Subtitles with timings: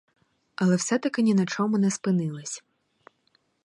[0.55, 2.63] Але все-таки ні на чому не спинилась.